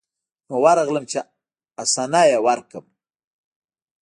[0.47, 1.19] نو ورغلم چې
[1.79, 2.85] حسنه يې ورکړم.